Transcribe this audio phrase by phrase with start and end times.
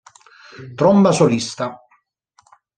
[0.79, 1.65] Tromba solista.